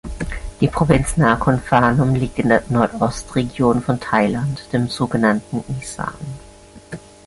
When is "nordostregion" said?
2.69-3.83